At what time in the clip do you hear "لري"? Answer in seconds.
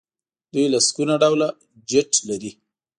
2.27-2.51